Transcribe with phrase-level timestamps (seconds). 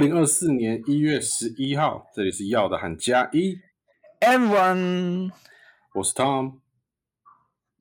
[0.00, 3.58] 零二四年一月十一号，这里是要的喊加一
[4.18, 5.30] Everyone，
[5.94, 6.60] 我是 Tom，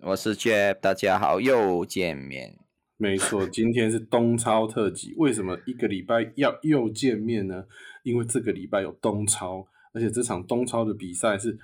[0.01, 2.57] 我是 Jeff，大家好，又见面。
[2.97, 5.13] 没错，今天是东超特辑。
[5.15, 7.63] 为什么一个礼拜要又见面呢？
[8.03, 11.57] 因为这个礼拜有东超，而且这场东超的比赛是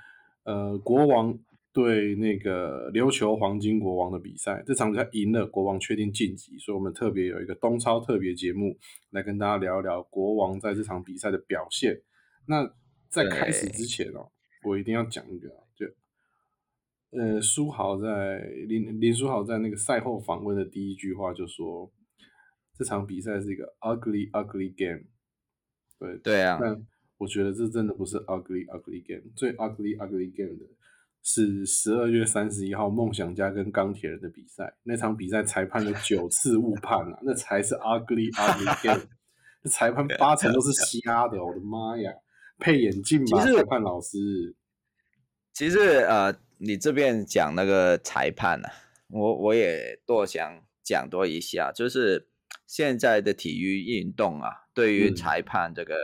[0.46, 1.38] 呃国王
[1.76, 4.64] 对那个琉球黄金国王的比赛。
[4.66, 8.78] 这场比赛赢了，国王确定晋级，所以我们特别有一个东超特别节目
[9.10, 12.02] 来跟大家聊一聊国王在这场比赛的表现。
[12.48, 12.74] 那
[13.10, 14.32] 在开始之前哦，
[14.64, 15.86] 我一定要讲一个，就
[17.20, 21.92] 呃书豪在林林书豪在那个赛后访问的第一句话就说，
[22.78, 25.04] 这场比赛是一个 ugly ugly game。
[26.00, 30.66] 对对啊，但我觉得这真的不是 ugly ugly game，最 ugly ugly game 的
[31.28, 39.04] 是十二月三十一号梦想家跟钢铁人的比赛，那场比赛裁判有 九次误判啊，那才是 ugly ugly game，
[39.64, 42.14] 那裁判八成都是瞎的，我的妈呀，
[42.60, 44.56] 配眼镜吧，裁判老师。
[45.52, 48.72] 其实呃，你这边讲那个裁判啊，
[49.10, 52.28] 我我也多想讲多一下，就是
[52.68, 54.52] 现在的体育运动啊。
[54.76, 55.96] 对于裁判这个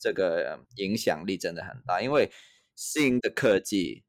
[0.00, 2.28] 这个影响力真的很大，因为
[2.74, 4.02] 新的科技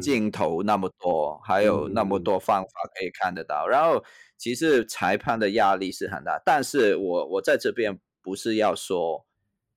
[0.00, 4.04] 镜头那么多，还有那么多方法可以看得到，然后
[4.36, 6.40] 其实裁判的压力是很大。
[6.44, 9.26] 但是我我在这边不是要说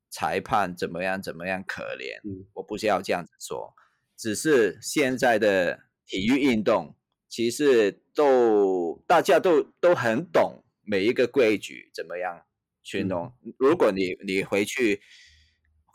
[0.09, 2.19] 裁判怎么样怎么样可怜，
[2.53, 3.73] 我不是要这样子说，
[4.17, 6.95] 只是现在的体育运动
[7.27, 12.41] 其实都大家都都很懂每一个规矩怎么样。
[12.87, 13.33] 去弄。
[13.57, 15.01] 如果你你回去，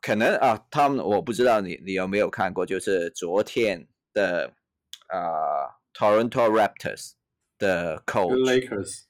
[0.02, 4.52] 可能啊，他们我不知道你你有没有看过，就是昨天的
[5.08, 7.12] 啊，Toronto Raptors
[7.58, 9.02] 的 coach，Lakers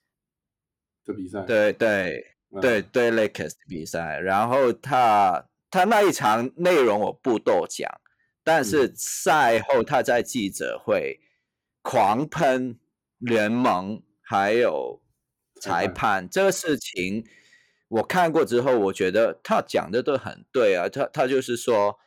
[1.04, 4.18] 的比赛，对对对对，Lakers 的比赛。
[4.20, 7.90] 然后他他那一场内容我不多讲，
[8.42, 11.20] 但是赛后他在记者会
[11.82, 12.78] 狂喷
[13.18, 15.02] 联盟还有
[15.60, 17.26] 裁判这个事情。
[17.88, 20.88] 我看过之后，我觉得他讲的都很对啊。
[20.88, 21.98] 他他就是说，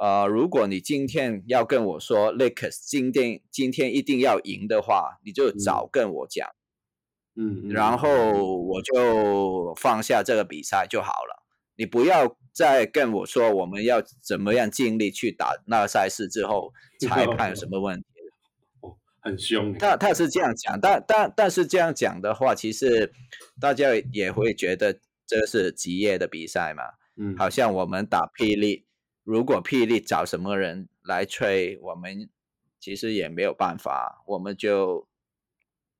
[0.00, 6.48] 呃，如果你今天要跟我说 Lakers 今天今天一定要赢的话，你就早跟我讲，
[7.36, 8.08] 嗯，然后
[8.64, 11.42] 我就放下这个比赛就好了。
[11.76, 16.72] 你不要再跟我说我们要怎么样尽力去打那个赛事之后，
[17.08, 18.04] 裁判有什么问题？
[18.82, 19.72] 哦，很凶。
[19.78, 23.12] 他他是这样讲，但但但是这样讲的话，其实
[23.60, 25.00] 大家也会觉得。
[25.24, 26.82] 这是职业的比赛嘛？
[27.16, 28.84] 嗯，好像我们打霹雳，
[29.24, 32.28] 如果霹雳找什么人来吹，我们
[32.80, 35.08] 其实也没有办法，我们就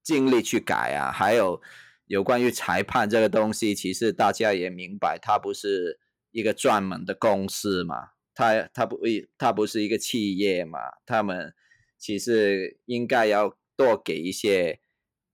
[0.02, 1.12] 尽力去改啊。
[1.12, 1.60] 还有
[2.06, 6.00] 有关于裁判这个东西，其实大家也明白，它不是
[6.30, 8.98] 一个专门的公司嘛，它它不
[9.38, 11.54] 它不是一个企业嘛，他们
[11.98, 14.80] 其实应该要多给一些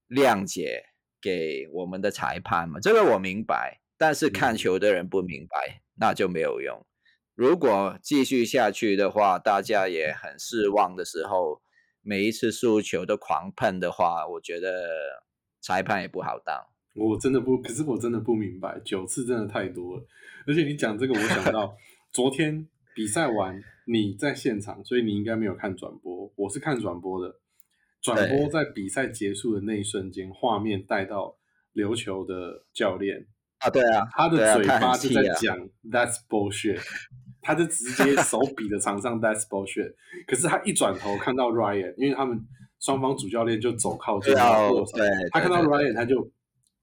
[0.09, 0.85] 谅解
[1.21, 3.81] 给我们的裁判嘛，这个我明白。
[4.01, 6.87] 但是看球的人不明白，那就没有用。
[7.39, 11.63] 如果继续下去的话，大家也很失望的时候，
[12.03, 15.23] 每一次输球都狂喷的话，我觉得
[15.61, 16.67] 裁判也不好当。
[16.97, 20.05] 我真的不，可是我真的不明白，九次真的太多了。
[20.49, 21.77] 而且你讲这个，我想到
[22.11, 26.29] 昨天比赛完，你在现场，所以你应该没有看转播。
[26.35, 27.37] 我是看转播的，
[28.03, 31.37] 转播在比赛结束的那一瞬间，画面带到
[31.75, 33.29] 琉球的教练。
[33.59, 35.57] 啊，对啊，他的嘴巴就在讲
[35.89, 36.81] That's bullshit，
[37.41, 39.95] 他就直接手比的场上 That's bullshit。
[40.27, 42.41] 可是他一转头看到 Ryan，因为他们
[42.81, 44.99] 双方主教练就走靠近握手，
[45.31, 46.31] 他看到 Ryan，他就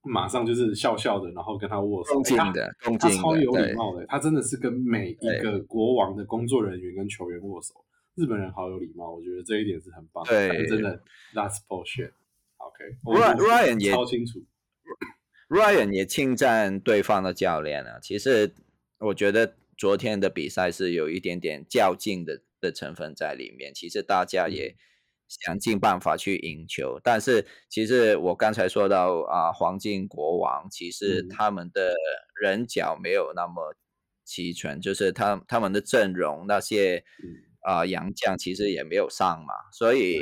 [0.04, 2.22] 马上就是笑笑的，然后跟他握手。
[2.36, 2.52] 他
[2.98, 7.74] 他超有礼貌的，他真的是跟每一个国王的工作人员跟球员握手。
[8.16, 10.24] 日本人好有礼貌，我觉得这一点是很棒。
[10.25, 11.01] 对，真的
[11.34, 12.12] That's bullshit。
[12.58, 14.40] OK，Ryan 也超清楚。
[15.50, 18.00] Ryan 也侵占对方的教练了。
[18.01, 18.54] 其实
[19.00, 23.74] 我觉得昨天的比赛是有一点点较劲的的成分在里面。
[23.74, 24.75] 其实大家也
[25.27, 31.95] 想尽办法去赢球，但是其实我刚才说到啊，黄金国王其实他们的
[32.39, 33.75] 人脚没有那么
[34.24, 37.04] 齐全，就是他他们的阵容那些
[37.62, 40.22] 啊洋将其实也没有上嘛，所以。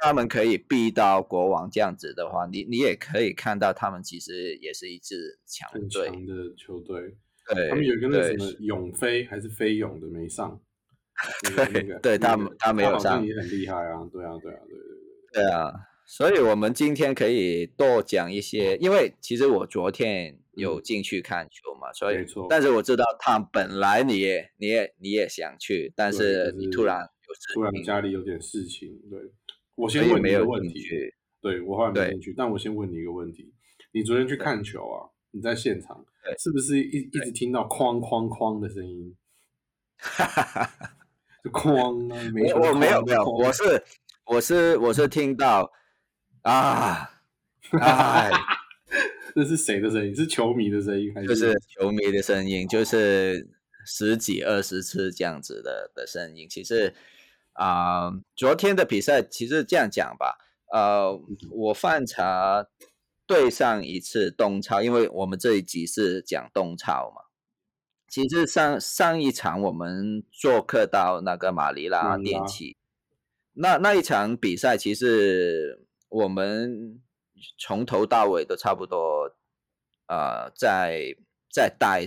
[0.00, 7.16] 他们可以逼到国王这样子的话，你你也可以看到，他们其实也是一支强队的球队。
[7.52, 10.60] 对，他们有一个那什么永飞还是飞勇的没上。
[11.56, 14.08] 对，对他们他没有上，也很厉害啊！
[14.12, 14.82] 对啊，对啊，对对
[15.32, 15.44] 对。
[15.44, 15.72] 对啊，
[16.04, 26.98] 所以我们今天可以多讲一些，因为其实我昨天有进去看球嘛，所以没错但是我知道他本来你也你也你也想去，但是你突然
[27.28, 29.20] 有事突然情，家里有点事情，对
[29.76, 30.82] 我先问你一个问题，
[31.40, 33.54] 对我后来没进去，但我先问你一个问题，
[33.92, 35.13] 你昨天去看球啊？
[35.34, 36.04] 你在现场
[36.38, 39.14] 是不是一一直听到哐哐哐的声音？
[41.42, 43.82] 就哐啊，没我我没有没有，我是
[44.24, 45.72] 我是我是听到
[46.42, 47.20] 啊，
[47.80, 48.30] 哎，
[49.34, 50.14] 那是谁的声音？
[50.14, 51.26] 是球迷的声音还是？
[51.26, 53.48] 就是球迷的声音，就是
[53.84, 56.48] 十几二十次这样子的的声音。
[56.48, 56.94] 其实
[57.54, 60.38] 啊、昨天的比赛其实这样讲吧，
[60.72, 61.20] 呃，
[61.50, 62.66] 我翻查
[63.26, 67.22] 对上一次东超，因为我们这一集是讲东超嘛。
[68.06, 72.76] 其实上上一场我们做客到那个马尼拉电器，
[73.54, 77.00] 那那一场比赛其实我们
[77.58, 79.34] 从头到尾都差不多，
[80.06, 81.16] 呃，在
[81.50, 82.06] 在带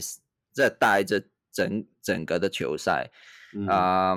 [0.54, 3.12] 在带着整整个的球赛，
[3.54, 4.16] 嗯啊、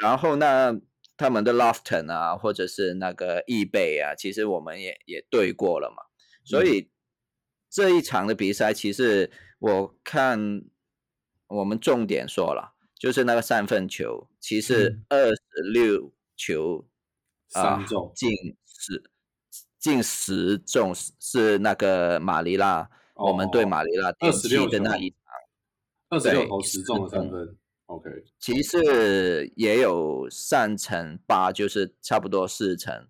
[0.00, 0.80] 然后呢，
[1.16, 6.04] 他们的 Lofton 啊，或者是那个易贝啊，其实我们也也对过了嘛，
[6.44, 6.90] 所以
[7.70, 10.62] 这一场的比赛，其实我看
[11.48, 15.04] 我们重点说了，就是那个三分球，其实嗯。
[15.08, 16.86] 二十六球
[17.52, 18.30] 啊三中进
[18.64, 19.02] 十
[19.78, 25.18] 进十中是是那个马尼拉，我们对哦马尼拉二十六的那一场。
[26.08, 27.56] 二十六投十中了十中三分
[27.86, 33.06] ，OK，其实也有三成八，就是差不多四成，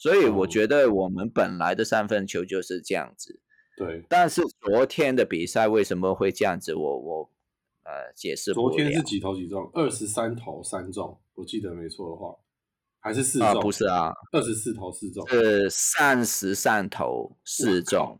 [0.00, 3.38] 所以我哦觉得我们本来的三分球就是这样子，
[3.76, 7.30] 对，但是昨天的比赛为什么会这样子，我我
[7.84, 8.74] 呃解释不了。
[8.74, 9.70] 昨天是几投几中？
[9.74, 12.34] 二十三投三中，我记得没错的话，
[12.98, 13.60] 还是四啊、中？
[13.60, 15.28] 不是啊，二十四投四中。
[15.28, 18.18] 是三十三投四中。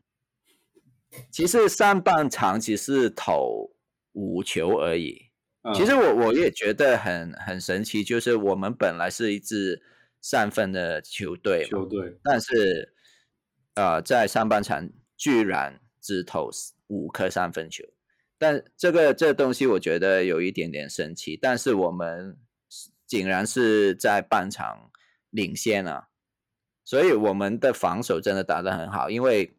[1.32, 3.70] 其实上半场只是投
[4.12, 5.30] 五球而已，
[5.62, 9.82] 嗯其实我我也觉得很很神奇，就是我们本来是一支
[10.20, 12.18] 三分的球队，球队。
[12.22, 12.94] 但是
[13.74, 16.50] 呃，在上半场居然只投
[16.88, 17.84] 五颗三分球，
[18.36, 22.36] 但这个这个东西我觉得有一点点神奇，但是我们
[23.06, 24.90] 竟然是在半场
[25.30, 26.08] 领先啊，
[26.84, 29.56] 所以我们的防守真的打得很好，因为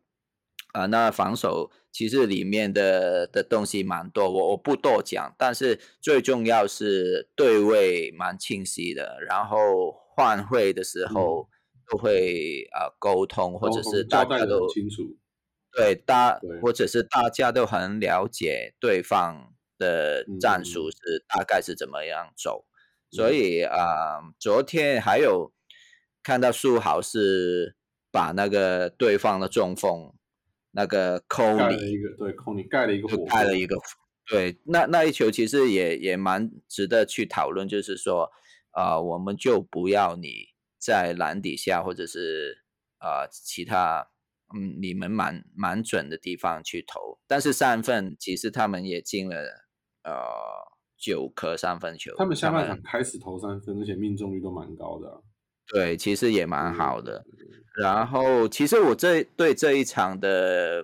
[0.73, 11.47] 啊、呃那防守其实里面的的东西蛮多，我我不多讲，但是最重要是对位蛮清晰的，然后换会的时候
[11.89, 15.17] 都会啊、呃沟通，或者是大家都清楚。
[15.73, 20.91] 对大或者是大家都很了解对方的嗯战嗯术。
[20.91, 22.65] 是大概是怎么样走，
[23.09, 23.33] 所嗯。
[23.33, 25.53] 以啊、呃昨天还有
[26.21, 27.75] 看到苏豪是
[28.11, 30.13] 把那个对方的中锋
[30.71, 33.65] 那个盖了一个对，扣你盖了一个盖了一。
[33.65, 33.77] 个，
[34.29, 38.29] 对，那那一球其实也也蛮值得去讨论，就是说，
[38.73, 40.47] 呃，我们就不要你
[40.77, 42.63] 在篮底下或者是
[42.99, 44.09] 呃其他，
[44.55, 49.35] 嗯，你们蛮蛮准的地方去投，但是三分其实他们也进了
[50.03, 50.13] 呃
[50.97, 55.17] 九颗三分球，他们下半场开始投三分，而且命中率都蛮高的啊、
[55.67, 57.25] 对，其实也蛮好的。
[57.27, 57.63] 嗯。
[57.81, 60.83] 然后，其实我这对这一场的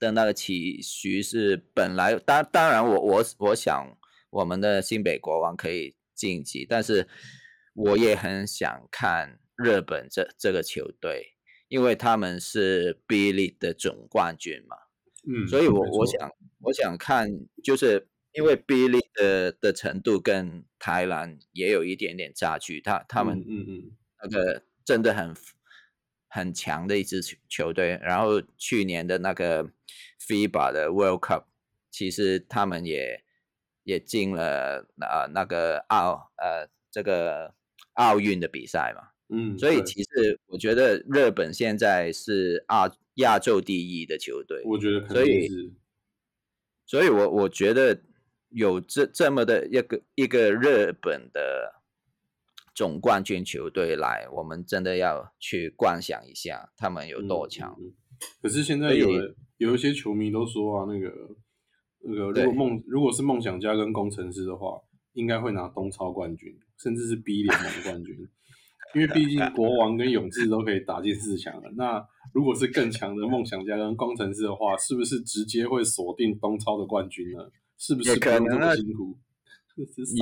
[0.00, 3.96] 的那个期许是本来当当然我我我想
[4.30, 7.08] 我们的新北国王可以晋级，但是
[7.74, 11.34] 我也很想看日本这这个球队，
[11.68, 14.76] 因为他们是 B League 的总冠军嘛，
[15.26, 17.28] 嗯，所以我我想我想看，
[17.62, 23.92] 就是因为 B League 的的程度跟台南也有一点点差距，他他们嗯嗯嗯，
[24.22, 25.34] 那个真的很
[26.28, 27.98] 很强的一支球球队。
[28.02, 29.70] 然后去年的那个
[30.20, 31.44] FIBA 的 World Cup，
[31.90, 33.22] 其实他们也
[33.84, 37.54] 也进了呃那个奥呃这个
[37.94, 39.08] 奥运的比赛嘛。
[39.34, 45.72] 嗯，所以其实我觉得日本现在是亚亚洲第一的球队，我觉得肯所以
[46.84, 48.02] 所以我我觉得
[48.50, 51.80] 有这这么的一个一个日本的
[52.74, 57.74] 总冠军球队来，我们真的要去观想一下他们有多强。
[57.80, 57.94] 嗯嗯嗯
[58.42, 61.10] 可是现在有人有一些球迷都说啊，那个
[62.04, 64.80] 那个如果梦如果是梦想家跟工程师的话，
[65.14, 68.16] 应该会拿东超冠军，甚至是 B 联盟冠军。
[68.94, 72.04] 因为毕竟国王跟勇士都可以打进四强了，那
[72.34, 77.38] 如果是更强的梦想家跟工程师的话，是不是直接会锁定东超的冠军呢？
[77.78, 79.16] 是不是可能啊辛苦？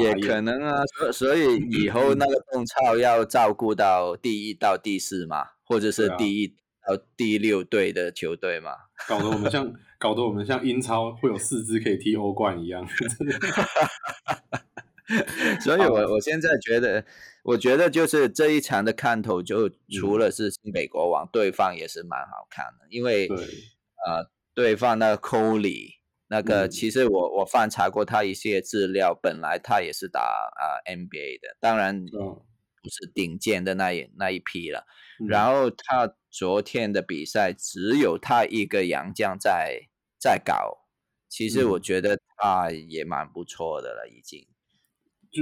[0.00, 6.46] 也可能啊，所所以以后那个东超要照顾到第一到第四嘛，或者是第一
[6.86, 8.70] 到第六队的球队嘛，
[9.08, 12.84] 搞得我们像搞得我们像英超会有四支可以踢欧冠一样。
[15.60, 17.04] 所以我我现在觉得，
[17.42, 19.68] 我觉得就是这一场的看头，就
[20.00, 25.96] 除了是新北国王，对方也是蛮好看的，因为呃，对方那个库里，
[26.28, 34.86] 那个其实我我翻查过他一些资料，本来他也是打啊 NBA 的，当然不是顶尖的那一那一批了。
[35.28, 39.89] 然后他昨天的比赛只有他一个洋将在
[40.20, 40.86] 在搞，
[41.28, 44.46] 其实我觉得他也蛮不错的了，已经。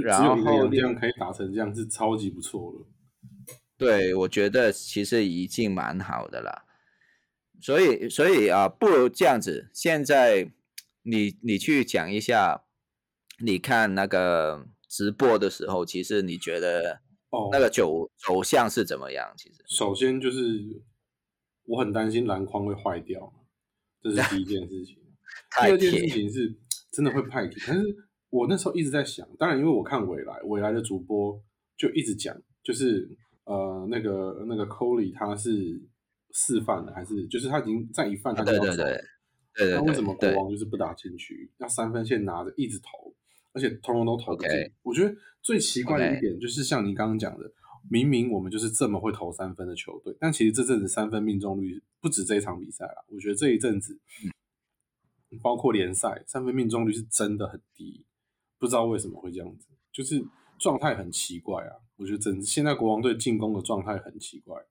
[0.03, 2.87] 然后这样可以打成这样是超级不错了。
[3.75, 6.65] 对，我觉得其实已经蛮好的了。
[7.61, 10.51] 所以，所以啊，不如这样子，现在
[11.01, 12.63] 你你去讲一下，
[13.43, 19.33] 你看那个直播的时候，其实你觉得哦，那个走走向是怎么样？
[19.37, 20.83] 其实，首先就是
[21.63, 23.33] 我很担心篮筐会坏掉，
[24.01, 24.95] 这是第一件事情。
[25.61, 26.55] 第二件事情是
[26.91, 27.83] 真的会派题，但是。
[28.31, 31.35] 我那时候一直在想，当然，因为我看未来未来的主播
[31.75, 33.09] 就一直讲，就是
[33.45, 35.51] 呃，那个那个 Coley 他是
[36.31, 38.83] 示范的，还是就是他已经在一犯他就要走，
[39.57, 43.11] 那为什么国王就是不打禁区，要三分线拿着一直投，
[43.51, 44.51] 而且通通都投不进？
[44.83, 47.51] 我觉得最奇怪的一点就是像你刚刚讲的，
[47.89, 53.99] 明明我们就是这么会投三分的球队，但其实这阵子三分命中率不止这一场比赛了，我觉得这一阵子
[55.41, 58.05] 包括联赛三分命中率是真的很低。
[58.57, 60.21] 不知道为什么会这样子，就是
[60.57, 61.79] 状态很奇怪啊！
[61.95, 64.61] 我觉得整现在国王队进攻的状态很奇怪。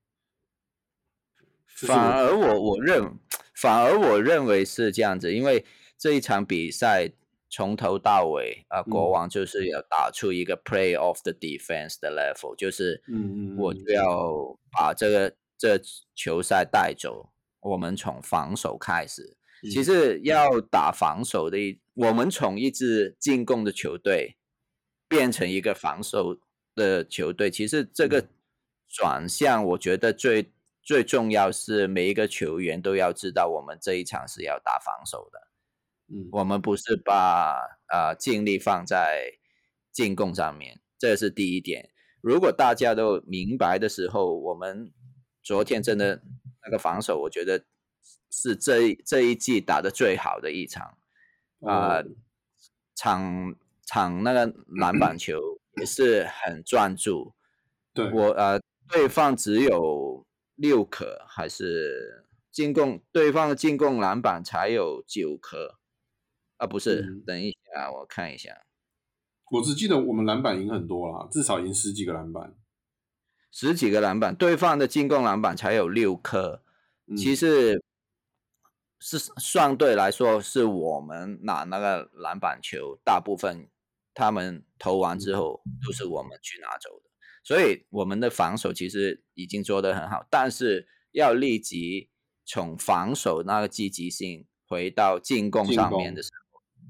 [1.67, 3.19] 反而我我认，
[3.55, 5.65] 反而我认为是这样子，因为
[5.97, 7.11] 这一场比赛
[7.51, 15.81] 从头到尾啊，国王就是要打出一个 play of the defense 的 level，就是嗯嗯，我就要把这个这
[16.15, 19.37] 球赛带走，我们从防守开始。
[19.63, 24.37] 其实要打防守的，我们从一支进攻的球队
[25.09, 26.39] 变成一个防守
[26.77, 28.29] 的球队，其实这个
[28.89, 35.48] 转向，我觉得最最重要是每一个球员都要知道，我们这一场是要打防守的。
[36.11, 39.33] 嗯，我们不是把啊精力放在
[39.93, 41.91] 进攻上面，这是第一点。
[42.21, 44.93] 如果大家都明白的时候，我们
[45.43, 46.23] 昨天真的
[46.65, 47.65] 那个防守，我觉得。
[48.31, 50.99] 是这这一季打的最好的一场，
[51.67, 52.05] 啊，
[52.95, 53.55] 场
[53.87, 55.41] 场那个篮板球
[55.81, 57.35] 也是很专注。
[57.95, 58.61] 对我呃，
[58.91, 65.79] 对方只有六颗，还是进攻对方的进攻篮板才有九颗，
[66.59, 68.67] 啊，不是，等一下我看一下，
[69.51, 72.55] 我只记得我们篮板赢很多啦，至少赢十几个篮板，
[73.51, 76.63] 十几个篮板，对方的进攻篮板才有六颗，
[77.17, 77.83] 其实。
[79.01, 83.71] 是相对来说，是我们拿那个篮板球，大部分
[84.13, 87.09] 他们投完之后都是我们去拿走的，
[87.45, 92.11] 所以我们的防守其实已经做得很好，但是要立即
[92.45, 96.38] 从防守那个积极性回到进攻上面的时候，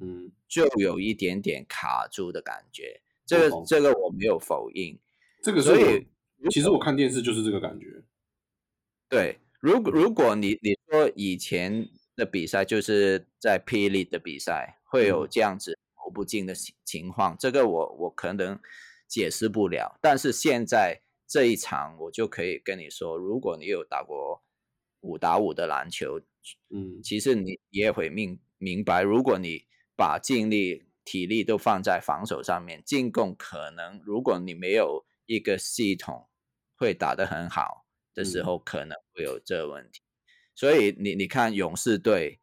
[0.01, 3.01] 嗯，就有一点点卡住的感觉。
[3.27, 4.99] 这个这个我没有否认，
[5.43, 6.07] 这个所以
[6.51, 8.03] 其实我看电视就是这个感觉。
[9.09, 11.89] 对，如果如果你你说以前。
[12.19, 18.59] 的比赛就是在霹雳的比赛会有这样子投不进的情情况，这个我我可能
[19.07, 19.97] 解释不了。
[20.03, 24.43] 但是现在这一场，我就可以跟你说，如果你有打过
[25.03, 26.19] 五打五的篮球，
[26.71, 29.67] 嗯，其实你也会明明白，如果你
[29.99, 36.29] 把精力、体力都放在防守上面，进攻可能如果你没有一个系统
[36.77, 40.01] 会打得很好的时候，可能会有这个问题。
[40.55, 42.39] 所以你你看勇士队，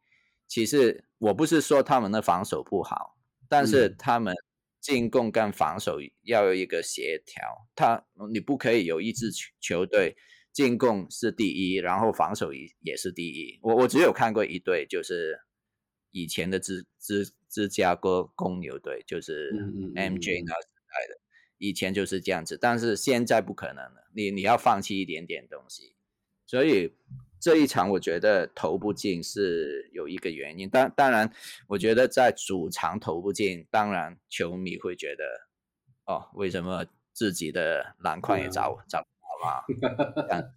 [0.49, 4.35] 其实我不是说他们的防守不好，但是他们
[4.81, 7.69] 进攻跟防守要有一个协调。
[7.73, 10.17] 他你不可以有一支球球队
[10.51, 13.57] 进攻是第一，然后防守也也是第一。
[13.61, 15.39] 我我只有看过一队，就是
[16.11, 19.51] 以前的芝芝芝加哥公牛队，就是
[19.95, 21.19] MJ 那时代的，
[21.57, 24.09] 以前就是这样子，但是现在不可能了。
[24.13, 25.95] 你你要放弃一点点东西，
[26.45, 26.93] 所以。
[27.37, 31.31] 这一场我觉得投不进是有一个原因，当当然，
[31.67, 35.23] 我觉得在主场投不进，当然球迷会觉得，
[36.07, 39.61] 哦，为什么自己的篮筐也砸砸不好吗？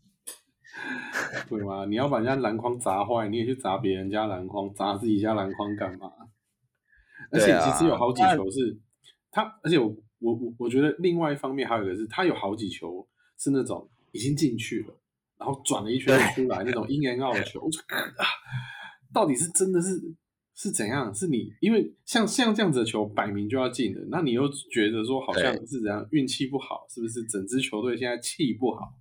[1.50, 1.84] 对吗？
[1.84, 6.10] 你要把人家篮筐砸坏，你也去砸别人家篮筐，砸自己家篮筐干嘛？
[7.30, 8.78] 而且其实有好几球是
[9.30, 13.06] 他，而且我我我我觉得另外一方面还有一个是他有好几球
[13.38, 14.94] 是那种已经进去了。
[15.38, 18.26] 然后转了一圈出来那种阴阳奥的球，我就啊，
[19.14, 19.90] 到底是真的是
[20.52, 21.14] 是怎样？
[21.14, 27.22] 是你因为像像这样子的球摆明就要进的，那你又觉得说好像是怎样运气不好，是不是？
[27.22, 28.92] 整支球队现在气不好？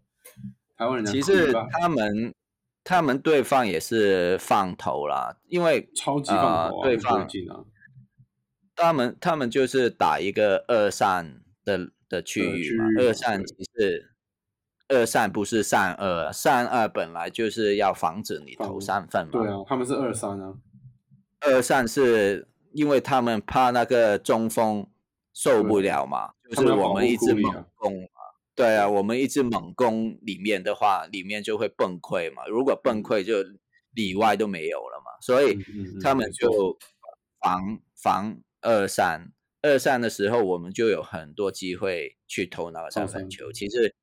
[0.78, 2.36] 台湾人其实他们
[2.84, 7.28] 他们对方也是放头啦，因为超级放头啊，对方。
[8.78, 14.14] 他们他们就是打一个二散的的区域嘛，二散其实
[14.88, 19.32] 二散不是散二，散二本来就是要防止你投三分嘛。
[19.32, 20.54] 对啊，他们是二三啊。
[21.42, 24.88] 二散是因为他们怕那个中锋
[25.34, 28.10] 受不了嘛，就是我们一直猛攻嘛。
[28.56, 32.46] 对啊，我们一直猛攻里面的话，里面就会崩溃嘛。
[32.48, 33.44] 如果崩溃，就
[33.96, 35.12] 里外都没有了嘛。
[35.20, 35.58] 所以
[36.04, 36.78] 他们就
[37.42, 38.40] 防防。
[38.62, 43.52] 二三二三的时候，我们就有很多机会去投那个三分球。
[43.52, 43.94] 其实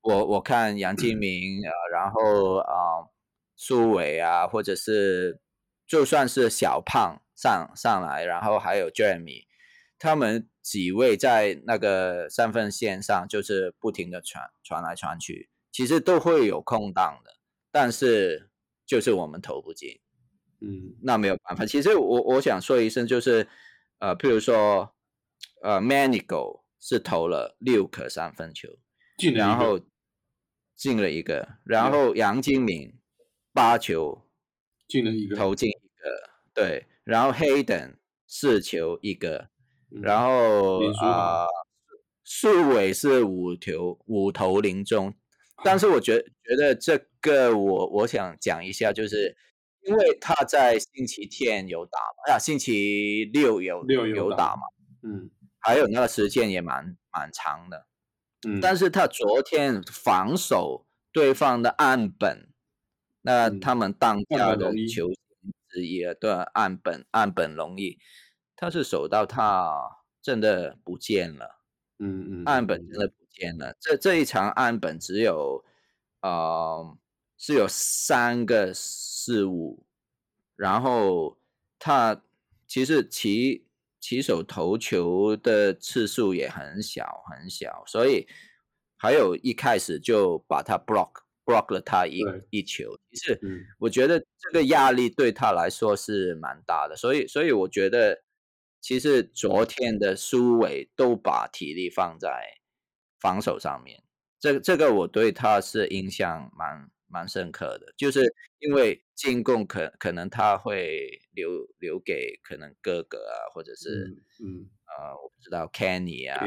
[0.00, 3.08] 我我看杨金明啊，然后啊
[3.56, 5.40] 苏伟啊，或者是
[5.86, 9.46] 就算是小胖上上来，然后还有 Jeremy，
[9.98, 17.32] 他们几位在那个三分线上就是不停的传传来传去，其实都会有空档的，
[17.70, 18.50] 但是
[18.86, 20.00] 就是我们投不进。
[20.60, 21.66] 嗯，那没有办法。
[21.66, 23.48] 其实我我想说一声就是。
[24.00, 24.94] 呃，譬如说，
[25.62, 28.68] 呃，Manigo 是投了六颗三分球，
[29.34, 29.78] 然后
[30.74, 32.98] 进了一个，然后杨金敏
[33.52, 34.26] 八球
[34.88, 39.50] 进了一个，投进一个，对，然后 Hayden 四球一个，
[39.90, 41.46] 然后啊，
[42.24, 45.14] 数伟是五球五投零中，
[45.62, 49.36] 但是我觉觉得这个我我想讲一下就是。
[49.82, 54.62] 因为他在星期天有打嘛，啊，星期六有有打嘛，
[55.02, 57.86] 嗯，还有那个时间也蛮蛮长的，
[58.46, 62.50] 嗯，但是他昨天防守对方的岸本，
[63.22, 67.98] 那他们当家的球星之一啊，对，岸本岸本龙一，
[68.56, 71.62] 他是守到他真的不见了，
[71.98, 75.64] 嗯嗯，岸本真的不见了，这这一场岸本只有，
[76.20, 76.98] 呃。
[77.42, 78.70] 是有三个
[79.22, 79.84] 失误，
[80.56, 81.38] 然后
[81.78, 82.22] 他
[82.66, 83.66] 其实起
[84.00, 88.26] 起手投球的次数也很小很小，所以
[88.96, 91.10] 还有一开始就把他 block
[91.44, 93.38] block 了他一一球，其实
[93.78, 98.22] 我觉得这个压力对他来说是蛮大的，所以所以我觉得
[98.80, 102.58] 其实昨天的苏伟都把体力放在
[103.20, 104.02] 防守上面，
[104.38, 106.90] 这这个我对他是印象蛮。
[107.10, 114.06] 蛮深刻的，就是因为进攻可可能他会留留给可能哥哥啊，或者是
[114.42, 116.40] 嗯呃我不知道 Kenny 啊，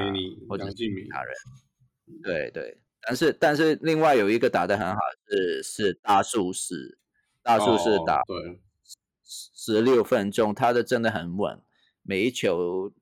[0.47, 1.36] 或者其他人，
[2.23, 6.97] 对对，但是但是另外有一个打的很好是是大树士，
[7.41, 8.62] 大树士打对。
[9.26, 11.62] 十六分钟，他的真的很稳，
[12.04, 12.93] 每一球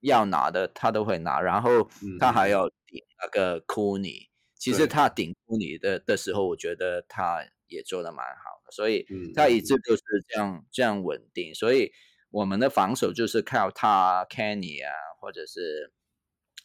[0.00, 2.48] 要拿的他都会拿，然后他还。
[2.48, 4.30] 要顶那个库尼。
[4.58, 11.54] 其实他顶住你的的时候，我觉得他也做的蛮好的，所以他一直都是这样这样稳定。
[11.54, 11.92] 所以
[12.30, 15.92] 我们的防守就是靠他 Kenny 啊，或者是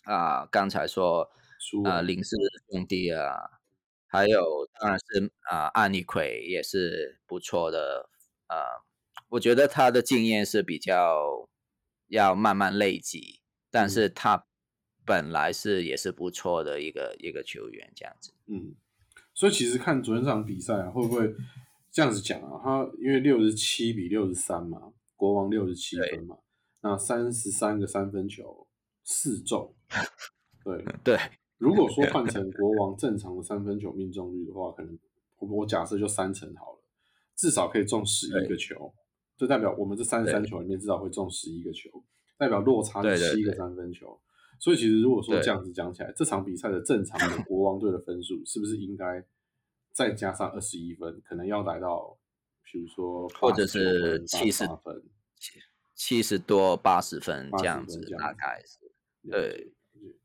[0.05, 1.29] 啊刚才说
[1.85, 2.35] 啊林氏
[2.71, 3.37] 兄弟啊，
[4.07, 8.09] 还有当然是啊安利奎也是不错的。
[8.47, 8.83] 啊，
[9.29, 11.47] 我觉得他的经验是比较
[12.07, 14.47] 要慢慢累积，但是他。
[15.05, 18.31] 本来是也是不错的一个一个球员，这样子。
[18.47, 18.75] 嗯，
[19.33, 21.33] 所以其实看昨天这场比赛啊，会不会
[21.91, 22.59] 这样子讲啊？
[22.63, 26.37] 他因为六十七比六十三嘛，国王六十七分嘛，
[26.81, 28.67] 那三十三个三分球
[29.03, 29.73] 四中，
[30.63, 31.17] 对对。
[31.57, 34.99] 如果说 换成国王正常的三分球命中率的话，可能
[35.37, 36.79] 我我假设就三成好了，
[37.35, 38.93] 至少可以中十一个球，
[39.37, 41.89] 就代表我们这三十三球里面至少会中十一个球，
[42.37, 44.19] 代表落差是七个三分球。
[44.63, 49.21] 所以其实如果说这样子讲起来，这场比赛的正常的国王队的分数是不是应该
[49.91, 52.17] 再加上二十一分，可能要来到，
[52.71, 55.03] 比如说或者是七十分，
[55.37, 55.59] 七
[55.93, 58.79] 七十多八十分这样子，大概是
[59.29, 59.73] 对。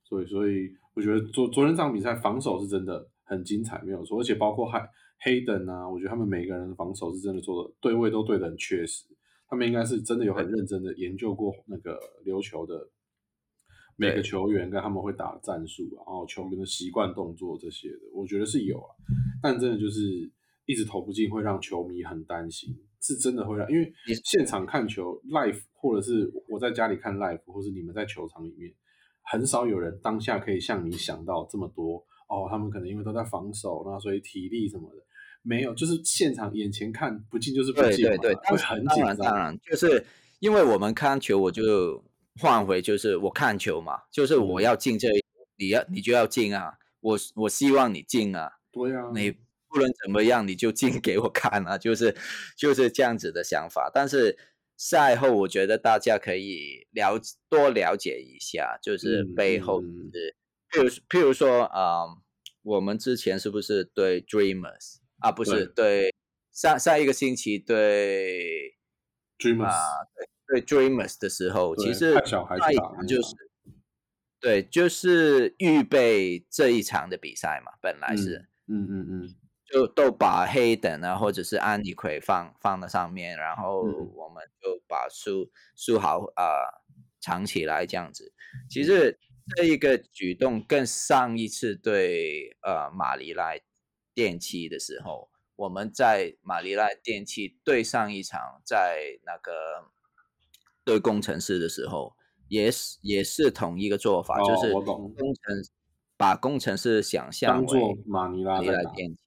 [0.05, 4.79] 所以所以我觉得昨昨天这场比赛防守是真的很精彩，没有错，而且包括黑
[5.19, 9.05] 黑等啊，我觉得他们每个人的防守是真的做的对位都对的很确实，
[9.49, 12.89] 他们应该是真的有很认真的研究过那个琉球的。
[13.99, 18.95] 每个球员跟他们会打的战术，然后球员的习惯动作这些的，我觉得是有啊。
[19.43, 20.31] 但真的就是
[20.67, 23.69] 一直投不进，会让球迷很担心，是真的会让。
[23.69, 23.93] 因为
[24.25, 28.73] 现场看球 live，或者是我在家里看 live，或是你们在球场里面，
[29.23, 31.97] 很少有人当下可以像你想到这么多
[32.29, 34.97] 哦，他们可能因为都在防守，那所以体力什么的
[35.43, 39.17] 没有，就是现场眼前看不进就是不进对对对，会很紧张。
[39.17, 40.05] 当然，就是
[40.39, 42.03] 因为我们看球，我就
[42.39, 45.09] 换回就是我看球嘛，就是我要进这，
[45.57, 52.17] 你要你就要进啊，我我希望你进啊，对啊，你不论怎么样你就进给我看啊，就是
[52.57, 54.39] 就是这样子的想法，但是。
[54.81, 60.37] 赛后，我觉得大家可以了多了解一下，就是背后是，
[60.71, 62.05] 譬如譬如说啊，
[62.63, 65.33] 我们之前是不是对 Dreamers 啊？
[65.33, 66.15] 不是对
[66.53, 68.77] 上上一个星期对
[69.41, 73.35] Dreamers 啊，对对 Dreamers 的时候，其实小孩子就是
[74.41, 79.35] 对，就是预备这一场的比赛嘛，本来是，嗯嗯嗯。
[79.71, 86.43] 就都把黑等啊，或者是安妮奎放放在上面，然后我们就把书书好啊
[87.21, 88.33] 藏起来这样子。
[88.71, 89.19] 其实
[89.55, 93.51] 这一个举动跟上一次对呃马尼拉
[94.15, 99.91] 电器的时候，我们在马尼拉电器对上一场在那个
[100.89, 102.17] 对工程师的时候，
[102.49, 105.63] 也是也是同一个做法，就是工程
[106.17, 108.59] 把工程师想象为马尼拉
[108.95, 109.19] 电器。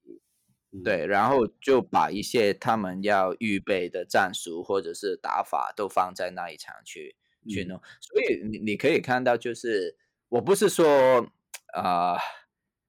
[0.84, 7.16] 对，然后就把一些他们要预备的战术或者是打法都放在那一场去
[7.48, 9.98] 去弄，所以你你可以看到，就是
[10.30, 11.30] 我不是说
[11.76, 12.18] 啊，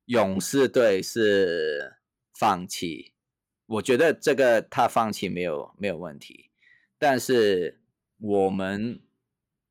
[0.07, 1.97] 勇士队是
[2.39, 3.13] 放弃，
[3.67, 6.51] 我觉得这个他放弃没有没有问题，
[6.99, 7.82] 但是
[8.23, 9.03] 我们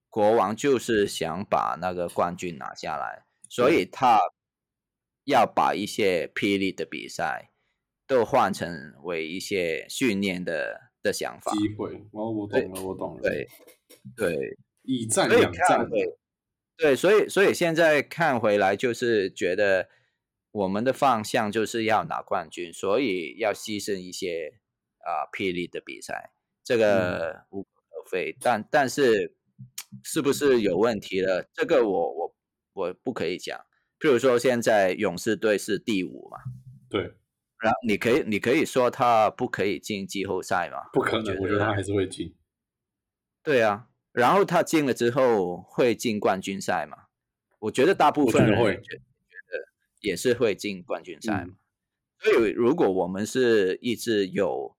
[0.10, 4.20] 国王就是想把那个冠军拿下来，所以他
[5.24, 7.48] 要把一些霹雳的比赛。
[8.08, 13.48] 都换成为一些训练的的想法机会，哦，我懂了，我懂了，对。
[14.18, 16.18] 对， 以战两战，对
[16.76, 19.88] 对，所以所以现在看回来，就是觉得
[20.52, 24.60] 我们的方向就是要拿冠军，所以要牺牲一些
[24.98, 26.34] 啊霹雳的比赛，
[26.66, 27.81] 这个无可厚
[28.12, 29.36] 非，但但是
[30.04, 31.50] 是不是有问题了？
[31.54, 32.36] 这个我我
[32.74, 33.58] 我不可以讲。
[34.00, 36.38] 譬如说，现在勇士队是第五嘛？
[36.90, 37.14] 对。
[37.62, 40.90] 然后你可以，你可以说他不可以进季后赛吗？
[40.92, 42.36] 不可能，我觉得他还是会进。
[43.44, 46.98] 对啊，然后他进了之后会进冠军赛嘛？
[47.60, 49.04] 我觉得大部分人会觉得
[50.00, 51.54] 也是会进冠军赛嘛。
[52.20, 54.76] 所以如果我们是一支有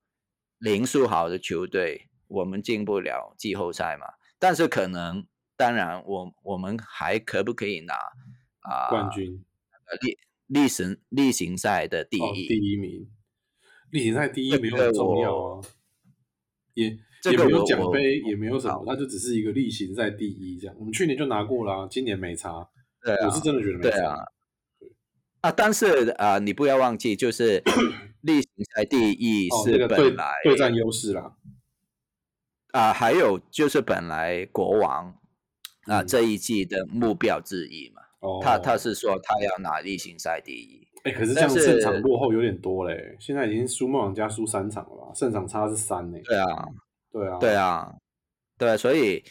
[0.59, 4.07] 零数好的球队，我们进不了季后赛嘛？
[4.39, 7.95] 但是可能，当然，我我们还可不可以拿
[8.61, 9.45] 啊冠军？
[9.87, 9.99] 呃，
[10.47, 13.07] 例行例行赛的第一第一名，
[13.91, 15.61] 例行赛第一没有很重要啊，
[16.75, 16.87] 也
[17.31, 20.75] 也没有奖杯，也没有什么，那就只是一个例行赛第一这样。
[20.79, 22.69] 我们去年就拿过了，今年没差。
[23.03, 24.25] 对啊，我是真的觉得没差。
[25.43, 27.63] 啊，但是啊，你不要忘记，就是
[28.23, 31.37] 例行赛第一是本来对战优势啦。
[32.73, 35.17] 啊，还有就是本来国王
[35.87, 38.03] 啊这一季的目标之一嘛。
[38.41, 43.17] 他他是说他要拿例行赛第一，哎，可是这样胜场落后有点多嘞。
[43.19, 45.13] 现在已经输梦想家输三场了吧？
[45.13, 46.19] 胜场差是三呢。
[46.23, 46.69] 对啊，
[47.11, 47.95] 对啊，对啊，
[48.57, 49.25] 对，所以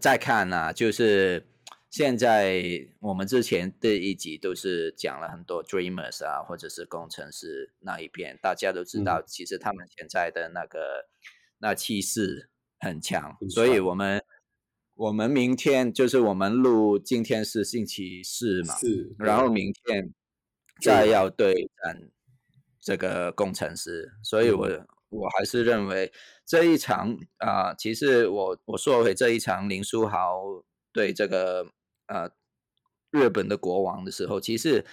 [0.00, 1.46] 再看呢，就是
[1.90, 2.64] 现在
[3.00, 11.06] 我们之前的一集都是讲了很多 Dreamers 啊，或者是工程师那一边，大家都知道，其实他们现在的那个
[11.62, 14.22] 那气势很强，所以我们。
[14.94, 20.12] 我们明天就是我们录，今天是星期四嘛，是，然后明天
[20.82, 22.10] 再要对战
[22.78, 24.68] 这个工程师，所以我
[25.08, 26.12] 我还是认为
[26.44, 30.42] 这一场啊，其实我我说回这一场林书豪
[30.92, 31.72] 对这个
[32.06, 32.30] 呃
[33.10, 34.84] 日本的国王的时候，其实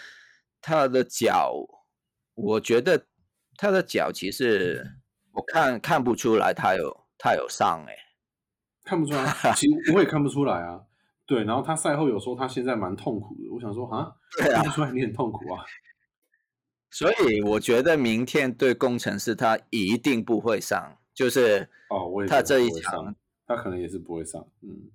[0.61, 1.53] 他的脚，
[2.33, 3.05] 我觉得
[3.57, 4.98] 他的脚其实
[5.39, 7.95] 我看看不出来他有他有上哎。
[8.83, 9.25] 看不出来，
[9.55, 10.81] 其实我也看不出来啊。
[11.25, 13.41] 对，然后他赛后有说他现在蛮痛苦的。
[13.53, 15.63] 我想说 啊，看不出来你很痛苦啊。
[16.91, 24.43] 所以我觉得明天对工程师他一定不会上，就是哦，我他这一场他可能也是不会上。
[24.63, 24.89] 嗯，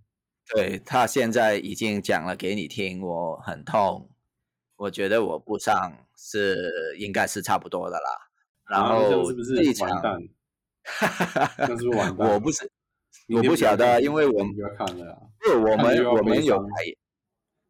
[0.55, 4.11] 对他现在已经讲了给你听，我很痛，
[4.77, 8.29] 我觉得我不上是应该是差不多的啦。
[8.69, 9.89] 然后这一场，
[11.59, 12.29] 那是不是完蛋？
[12.29, 12.71] 我不是。
[13.29, 15.31] 我不晓得，因为我们要看了。
[15.41, 16.69] 不，我们我们有凯，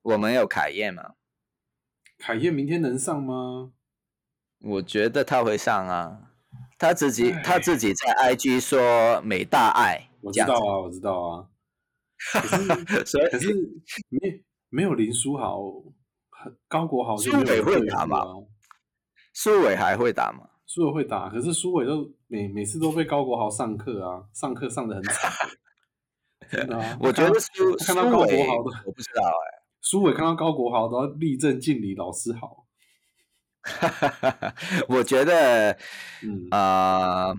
[0.03, 1.15] 我们有凯燕嘛？
[2.19, 3.71] 凯燕明天能上吗？
[4.59, 6.33] 我觉得他会上啊，
[6.79, 11.49] 他自己他自己在 IG 说美大爱，我知道啊，我知道啊。
[12.33, 13.55] 可是可是
[14.09, 15.71] 没没有林书豪，
[16.67, 18.25] 高国豪苏伟会打吗？
[19.35, 20.49] 苏伟还会打吗？
[20.67, 25.31] 苏伟会打，可是苏伟都每每次都被高国豪上课啊，上课上的很惨。
[26.51, 29.65] 真的啊， 我觉得苏看到高国豪的，我不知道哎。
[29.81, 32.67] 苏伟看到高国豪都要立正敬礼，老师好。
[34.89, 35.77] 我觉得，
[36.51, 37.35] 啊，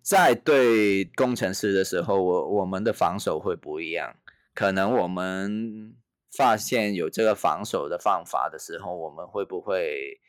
[0.00, 4.16] 在对工程师的时候，我我们的防守会不一样。
[4.54, 5.96] 可能我们
[6.36, 10.20] 发现有这个防守的方法的时候，我们会不会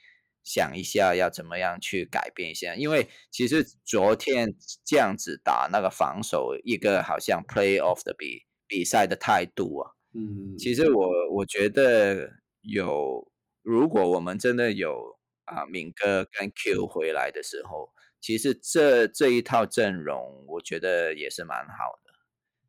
[0.43, 2.75] 想一下要怎么样去改变一下？
[2.75, 4.53] 因为其实昨天
[4.85, 12.29] 这样子打那个防守，一个好像 play off 的比比赛的态度啊，嗯，其实我我觉得
[12.61, 15.17] 有，如果我们真的有。
[15.45, 17.89] 啊，敏哥跟 Q 回来的时候，
[18.21, 22.13] 其实这这一套阵容，我觉得也是蛮好的。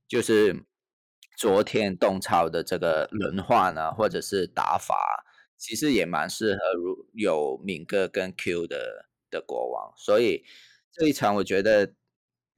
[0.09, 0.67] 就是
[1.39, 4.97] 昨天动超的这个轮换呢，或者是打法，
[5.65, 9.95] 其实也蛮适合如有敏哥跟 Q 的的国王。
[9.97, 10.45] 所以
[10.93, 11.95] 这一场我觉得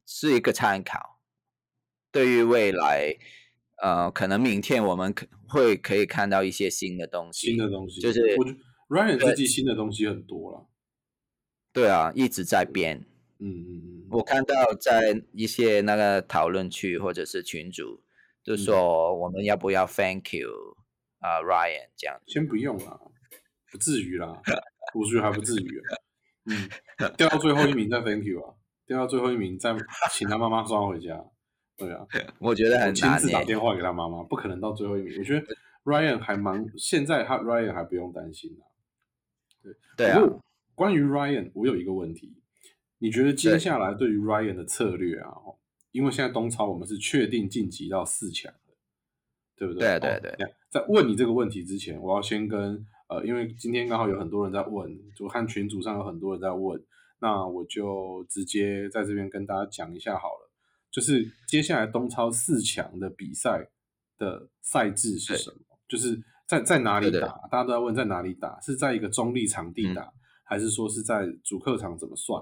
[0.05, 1.21] 是一个参考，
[2.11, 3.17] 对于未来，
[3.81, 8.21] 呃，可能明天我们可会可以看到一些新的东西，新的东西，就是。
[8.89, 10.69] Ryan 这季新的东西很多了，
[11.73, 13.05] 对啊，一直在变。
[13.41, 18.05] 嗯嗯嗯，我看到在一些那个讨论区或者是群组，
[18.45, 20.76] 就说我们要不要 Thank you
[21.21, 22.21] 啊，Ryan 这样。
[22.27, 22.99] 先不用啦，
[23.71, 24.41] 不至于啦，
[24.95, 25.83] 我觉得还不至于。
[26.45, 26.69] 嗯，
[27.17, 28.55] 掉到最后一名再 Thank you 啊，
[28.87, 29.77] 掉到最后一名再
[30.13, 31.25] 请他妈妈送他回家。
[31.77, 32.07] 对啊，
[32.39, 35.19] 我觉得很亲自打电话给他妈妈，不可能到最后一名。
[35.19, 35.47] 我觉得
[35.85, 39.75] Ryan 还蛮，现在他 Ryan 还不用担心啦。
[39.97, 40.21] 对啊，
[40.75, 42.41] 关于 Ryan，我有一个问题，
[42.99, 45.33] 你觉得接下来对于 Ryan 的策略啊？
[45.91, 48.66] 因为现在东超我们是确定晋级到四强的，
[49.57, 49.99] 对不对？
[49.99, 50.55] 对对对。
[50.71, 56.81] 在问你这个问题之前，我要先跟呃，因为今天刚好有很多人在问，就看群组上有很多人在问，
[57.21, 60.51] 那我就直接在这边跟大家讲一下好了，
[60.91, 63.69] 就是接下来东超四强的比赛
[64.19, 65.79] 的赛制是什么？
[65.89, 66.23] 就是。
[66.47, 67.27] 在在哪里打？
[67.51, 68.61] 大家都在问在哪里打？
[68.61, 70.13] 是在一个中立场地打，
[70.45, 71.99] 还是说是在主客场？
[71.99, 72.41] 怎么算？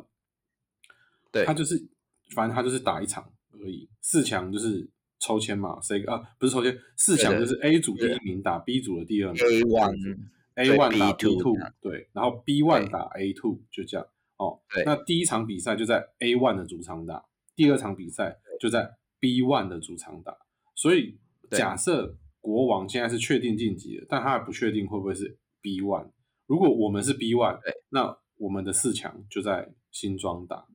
[1.32, 1.88] 对，他就是，
[2.34, 3.88] 反正他就是打一场而已。
[4.02, 4.86] 四强就是
[5.24, 6.20] 抽签嘛，谁啊？
[6.38, 9.42] 不是抽签，四强就是 A 组第一名打 B 组的第二名。
[9.42, 14.06] A one，A one 打 B two，对，然后 B one 打 A two，就这样。
[14.36, 17.24] 哦，那第一场比赛就在 A one 的主场打，
[17.56, 20.36] 第二场比赛就在 B one 的主场打。
[20.74, 21.18] 所以
[21.50, 22.18] 假设。
[22.44, 26.10] 国王现在是确定晋级的，但他还不确定会不会是 B one。
[26.46, 27.58] 如果我们是 B one，
[27.88, 30.66] 那我们的四强就在新庄打，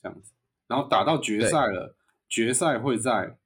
[0.00, 0.32] 这样子，
[0.68, 1.96] 然后打到决赛了，
[2.28, 3.36] 决赛会在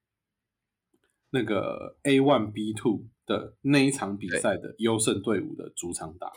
[1.34, 6.30] 那个 A one B two 的那一场比赛的优胜队伍的主场打。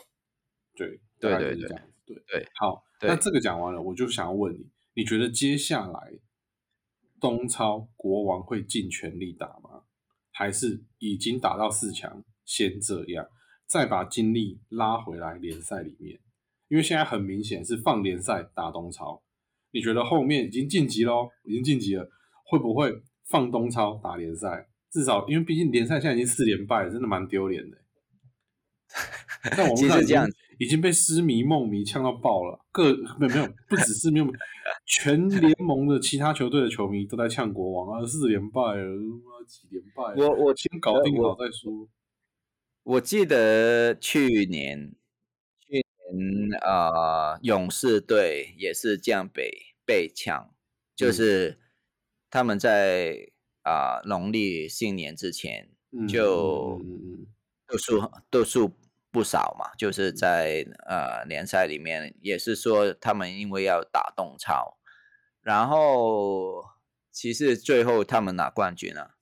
[0.74, 1.68] 对，对对对，
[2.04, 2.48] 对对。
[2.56, 6.18] 好，那这个讲完了，我就想要问你，你觉得接下来
[7.20, 9.84] 东超国王会尽全力打吗？
[10.32, 13.28] 还是已经打到四强，先这样，
[13.68, 16.18] 再把精力拉回来联赛里面。
[16.66, 19.22] 因为现在很明显是放联赛打东超，
[19.70, 22.10] 你觉得后面已经晋级喽，已经晋级了，
[22.44, 22.92] 会不会
[23.24, 24.68] 放东超打联赛？
[24.90, 27.78] 至少因为毕竟联赛现在已经四连败了，真的蛮丢脸的。
[29.56, 34.26] 在网络上已经被失迷梦迷呛到爆了，各没有没有，不只是没有，
[34.86, 38.96] 全联盟的其他球队的球迷都在呛国王啊，四连败了，
[39.46, 40.14] 几连败？
[40.16, 41.88] 我我先搞定好再说。
[42.82, 44.94] 我记得去年
[45.60, 49.52] 去年啊，勇士队也是这样被
[49.84, 50.50] 被呛，
[50.96, 51.58] 就是
[52.30, 53.30] 他们在
[53.68, 55.68] 啊农历新年之前
[56.08, 56.80] 就
[57.66, 58.72] 度数度数。
[59.10, 64.76] 不少嘛，就是在呃联赛里面，也是说他们因为要打洞超，
[65.40, 66.62] 然后
[67.10, 69.14] 其实最后他们拿冠军了，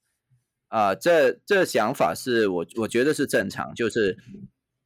[0.67, 4.17] 啊，这这想法是我我觉得是正常，就是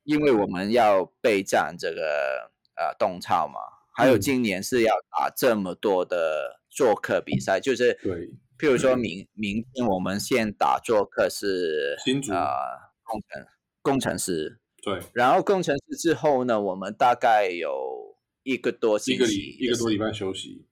[0.04, 3.60] 因为我们要备战这个呃洞超嘛，
[3.92, 8.30] 还有今年是要打这么多的做客比赛，就是对，
[8.62, 13.48] 譬如说明明天我们先打做客是新竹啊工程
[13.82, 14.60] 工程师。
[14.84, 20.68] 对，然后工程师之后呢，我们大概有一个多星期，一个多礼拜休息。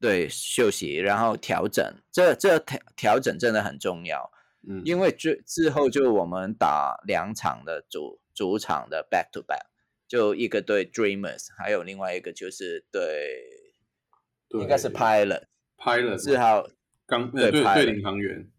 [0.00, 4.30] 对，休息，然后调整，这这调调整真的很重要。
[4.68, 9.66] 嗯，因为之之后就我们打两场的主主场的 back to back，
[10.06, 13.40] 就一个对 Dreamers，还有另外一个就是对，
[14.50, 16.68] 应该是 Pilot，Pilot 四号
[17.06, 18.50] 刚对对领航员。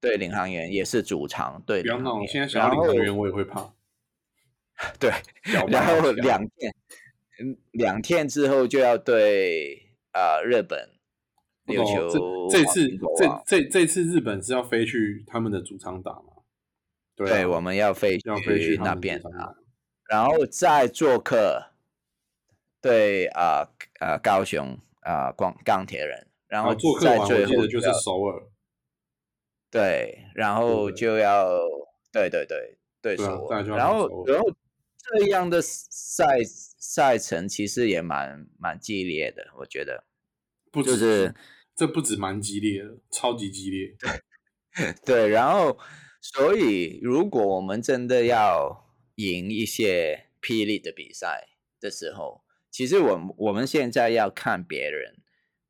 [0.00, 1.82] 对领航员也是主场，对。
[1.82, 3.74] 不要闹了，现在想要领航员我也会怕。
[4.98, 5.10] 对，
[5.68, 6.74] 然后两天，
[7.38, 10.88] 嗯，两天之后就要对呃日本
[11.66, 12.48] 琉球。
[12.48, 16.24] 这次这这这次日本是要飞去他们的主场打吗？
[17.14, 19.54] 对，我们要飞要飞去那边啊，
[20.08, 21.72] 然后再做客，
[22.80, 23.68] 对啊
[23.98, 28.42] 啊高雄啊光钢铁人，然后做客完我记得就是首尔。
[29.70, 31.56] 对，然后就要
[32.12, 34.52] 对对对对首尔，然后然后
[34.98, 40.04] 这样的赛赛程其实也蛮蛮激烈的，我觉得，
[40.72, 41.32] 不就是
[41.76, 43.96] 这不止蛮激烈的，超级激烈。
[43.98, 45.78] 对 对，然后
[46.20, 51.48] 所以如果我们真的要赢一些霹雳的比赛
[51.80, 55.16] 的时候，其实我我们现在要看别人，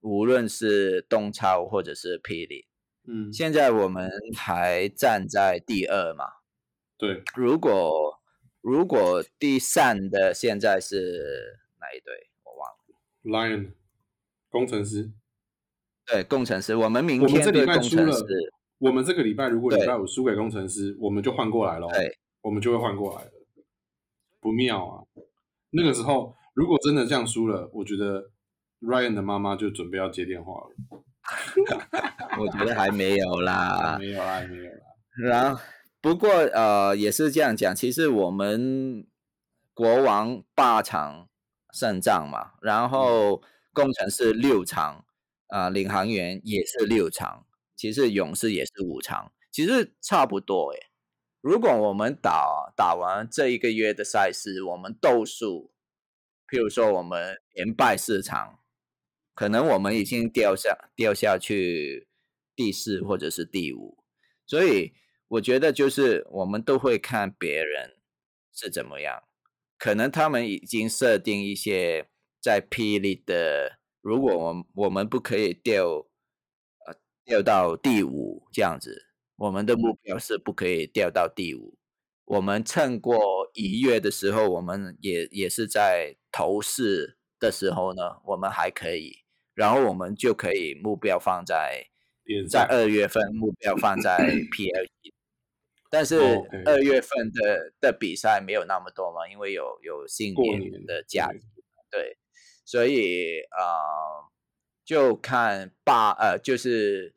[0.01, 2.67] 无论是东超或者是霹雳。
[3.07, 6.25] 嗯，现在我们还站在第二嘛？
[6.99, 7.23] 对。
[7.35, 8.21] 如果
[8.61, 12.31] 如果第三的现在是哪一队？
[12.45, 13.57] 我忘了。
[13.57, 13.73] Lion
[14.51, 15.11] 工程师。
[16.07, 16.77] 对，工程师。
[16.77, 18.17] 我们明天这礼拜输了。
[18.79, 21.87] 我们这个礼拜如果礼拜五输给工程师，我们就换过来了。
[21.89, 23.33] 对，我们就会换过来了。
[24.41, 25.05] 不妙啊！
[25.71, 28.31] 那个时候如果真的这样输了，我觉得
[28.81, 31.05] Ryan 的妈妈就准备要接电话了。
[32.41, 34.81] 我觉得还没有啦，没有啦，没有啦。
[35.23, 35.61] 然后
[36.01, 39.07] 不过呃，也是这样讲，其实我们
[39.75, 41.29] 国王八场
[41.73, 45.05] 胜仗嘛，然后工程师六场，
[45.49, 50.87] 啊，领航员也是六场，其实勇士也是五场，其实差不多诶。
[51.43, 55.71] 如果我们打打完这一个月的赛事，我们斗数，
[56.49, 58.60] 譬如说我们连败四场。
[59.41, 62.07] 可能我们已经掉下掉下去
[62.55, 64.05] 第四或者是第五，
[64.45, 64.93] 所以
[65.29, 67.97] 我觉得就是我们都会看别人
[68.53, 69.23] 是怎么样。
[69.79, 75.87] 可能他们已经设定一些在霹雳的，如果我我们不可以掉
[76.85, 81.79] 呃掉到第五这样子，我们的目标是不可以掉到第五。
[82.27, 89.17] 我们趁过一月的时候，我们也也是在头四的时候呢，我们还可以。
[89.55, 91.87] 然后我们就可以目标放在
[92.49, 94.17] 在二月份目标放在
[94.53, 94.87] PL，
[95.91, 96.19] 但是
[96.65, 101.41] 二月份的的比赛没有那么多嘛，因为有有新年的假期，
[101.91, 102.17] 对，
[102.65, 104.31] 所以呃
[104.85, 107.15] 就看八呃就是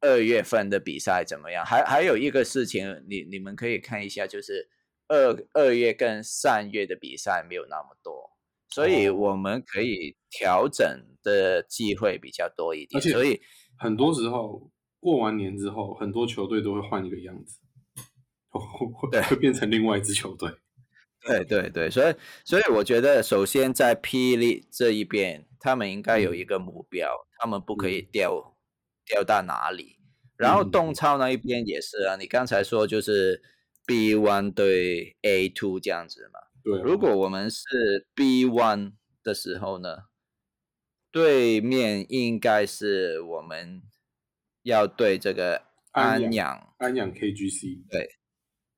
[0.00, 1.64] 二月份的比赛怎么样。
[1.64, 4.68] 还还有一个事情，你你们可以看一下，就是
[5.06, 8.31] 二二月跟三月的比赛没有那么多。
[8.72, 10.86] 所以我们可以调整
[11.22, 13.40] 的机会比较多一点，而且所以
[13.78, 17.58] 很多时候过完年之后，很多球队都会换一个样子，
[19.12, 20.50] 对，会变成另外一支球队。
[21.24, 27.08] 对对对，所以所以我觉得，首先在霹雳这一边，他们应该有一个目标，
[27.38, 28.56] 他们不可以掉
[29.06, 29.98] 掉到哪里。
[30.36, 33.40] 然后东超那一边也是啊，你刚才说就是
[33.86, 36.40] B one 对 A two 这样子嘛。
[36.62, 40.04] 对，如果我们是 B one 的时候呢，
[41.10, 43.82] 对面应该是我们
[44.62, 48.16] 要对这个安阳安阳 KGC，对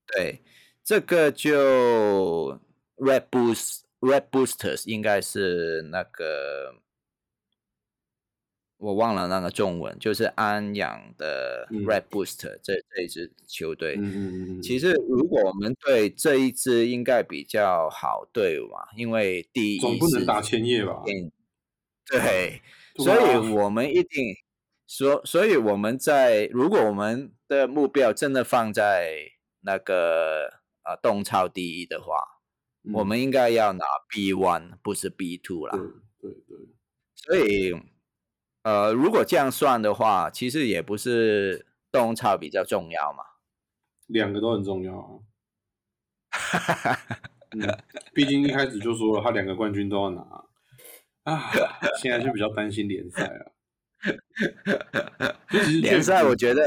[0.06, 0.42] 对，
[0.82, 2.60] 这个就
[2.96, 6.83] Red Boost Red Boosters 应该是那个。
[8.76, 13.94] 我忘了那个中文，就是安阳的 Red Booster 这这一支球队。
[13.96, 14.62] 嗯嗯嗯。
[14.62, 21.02] 其实如果我们对这一支应该比较好对嘛，因为第一总不能打千叶吧？
[22.10, 22.60] 对，
[22.96, 24.34] 所以我们一定
[24.86, 29.16] 所，所以我们在如果我们的目标真的放在
[29.60, 32.16] 那个啊东超第一的话，
[32.92, 35.78] 我们应该要拿 B one，不是 B two 啦。
[36.20, 36.58] 对对对。
[37.14, 37.93] 所以。
[38.64, 43.22] 呃，如果这样算的话，其实也不是东超比较重要嘛，
[44.06, 45.20] 两个都很重要啊。
[47.50, 47.60] 嗯，
[48.14, 50.22] 毕竟一开始就说了，他两个冠军都要拿
[51.24, 51.50] 啊，
[52.02, 53.52] 现在就比较担心联赛啊。
[55.82, 56.62] 联赛我觉得，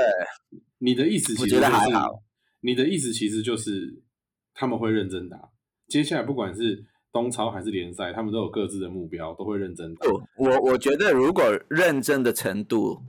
[0.78, 2.24] 你的意思其实觉得还好，
[2.62, 4.04] 你的意思其实就是
[4.54, 5.50] 他们会认真打，
[5.88, 6.86] 接下来不管是。
[7.22, 9.96] 中超还是联赛，他们都有各自的目标，都会认真。
[10.38, 13.04] 我我觉得，如果认真的程度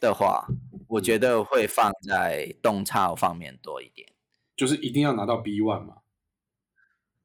[0.00, 0.46] 的话，
[0.88, 4.08] 我觉得会放在东超方面多一点。
[4.56, 5.96] 就是一定要拿到 B one 嘛？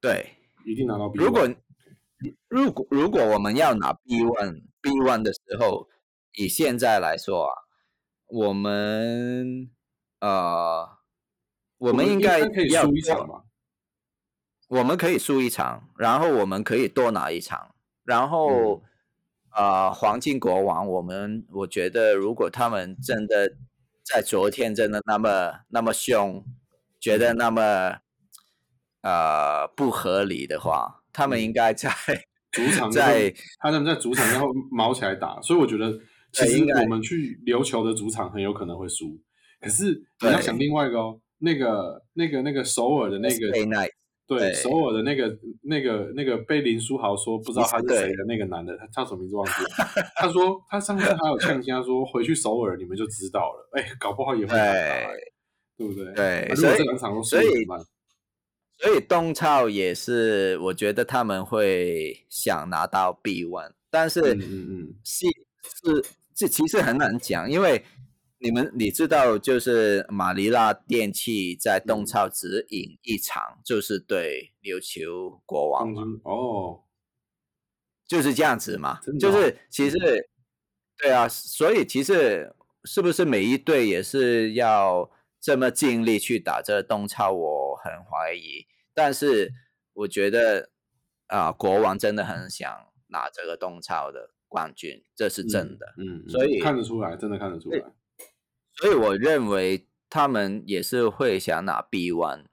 [0.01, 1.19] 对，一定拿到 B。
[1.19, 1.49] 如果
[2.47, 5.87] 如果如果我们要拿 B one B one 的时候，
[6.33, 7.53] 以现在来说啊，
[8.27, 9.69] 我们
[10.19, 10.87] 呃，
[11.77, 13.44] 我们应该可以输一场嘛？
[14.67, 18.83] 我们可以输一场，然后我们可以多拿一场，然后。
[19.57, 23.55] 啊，黄金国王，我们我觉得，如果他们真的
[24.03, 26.43] 在昨天真的那么那么凶，
[26.99, 27.99] 觉得那么
[29.01, 31.89] 呃不合理的话，他们应该在
[32.51, 36.01] 主场 在他们在主场然后毛起来打，所以我觉得
[36.33, 39.17] 其实我们去琉球的主场很有可能会输。
[39.61, 43.37] 可是你要想另外一个哦，那个那个那个首尔的那个。
[44.27, 49.69] 对，首尔的那个、那个、那个被林书豪说不知道他是谁的那个男的，他叫什么名字忘记了。
[50.17, 53.69] 他说他上次还有呛他说回去首尔你们就知道了。
[53.73, 54.73] 哎，搞不好也会打，
[55.77, 56.13] 对不对？
[56.13, 57.77] 对，所以这两场都输了嘛。
[58.77, 67.83] 所以东超也是，我觉得他们会想拿到 B one，但是嗯嗯，是是这其实很难讲，因为。
[68.45, 76.03] 你们你知道，就是马尼拉电器在东超只赢一场，就是对琉球国王嘛。
[76.23, 76.83] 哦，
[78.07, 78.99] 就是这样子嘛。
[79.19, 79.97] 就是其实，
[80.95, 85.09] 对啊，所以其实是不是每一队也是要
[85.41, 87.31] 这么尽力去打这东超？
[87.31, 88.67] 我很怀疑。
[88.93, 89.51] 但是
[89.93, 90.69] 我觉得
[91.25, 92.71] 啊，国王真的很想
[93.07, 95.95] 拿这个东超的冠军，这是真的。
[95.97, 97.83] 嗯，所以看得出来，真的看得出来。
[98.77, 102.45] 所以我认为他们也是会想拿 B one，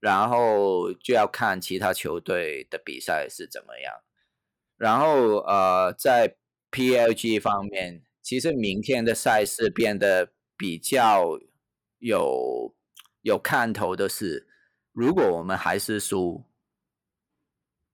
[0.00, 4.02] 然后就要看其他球队的比赛是怎么样。
[4.76, 6.36] 然后呃，在
[6.70, 11.38] PLG 方面，其实明天的赛事变得比较
[11.98, 12.74] 有
[13.22, 14.46] 有看头的是，
[14.92, 16.44] 如果我们还是输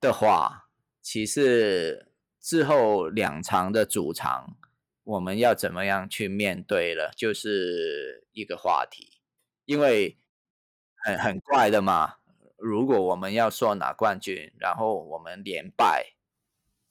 [0.00, 0.68] 的话，
[1.00, 4.56] 其实之后两场的主场。
[5.10, 9.20] 我们要怎么样去面对了，就是一个话题，
[9.64, 10.16] 因为
[10.94, 12.18] 很很怪的嘛。
[12.56, 16.14] 如果我们要说拿冠军，然后我们连败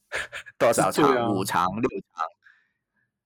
[0.59, 2.27] 多少场，五场六场，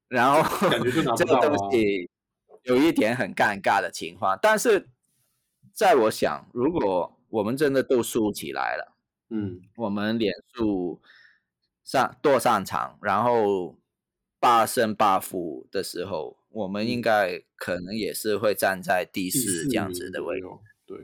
[0.10, 0.44] 然后
[1.18, 2.08] 这个东西
[2.62, 4.38] 有一点很尴尬的情况。
[4.39, 4.91] 但是
[5.74, 8.96] 在我想，如果我们真的都输起来了，
[9.30, 11.02] 嗯，我们连输
[11.84, 13.76] 上多上场，然后。
[14.44, 20.48] 八胜八负的时候，我们应该可能也是会站在第四这样子的位置。
[20.86, 20.98] 对，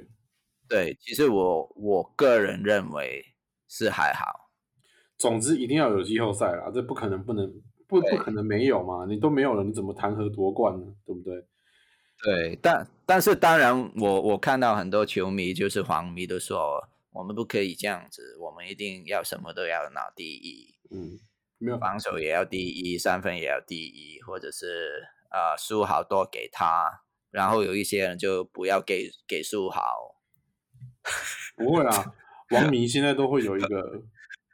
[0.67, 3.23] 对，其实我我个人认为
[3.69, 4.51] 是还好。
[5.17, 7.49] 总之一定要有季后赛啦，这不可能不能
[7.87, 9.05] 不不可能没有嘛？
[9.05, 10.85] 你都没有了，你怎么谈何夺冠呢？
[11.05, 11.33] 对不对？
[12.21, 20.75] 对，但但是当然，我我看到很多球迷就是黄迷都说，我们不可以这样子，我们一定要什么都要拿第一。
[20.91, 21.17] 嗯。
[21.59, 30.15] 没有防守也要第一，三分也要第一，或者是呃输好多给他，然后有一些人就不要给给输好。
[31.57, 32.13] 不会啊，
[32.51, 34.01] 王迷现在都会有一个，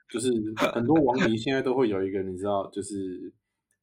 [0.10, 0.32] 就是
[0.74, 3.34] 很多王迷现在都会有一个，你知道，就是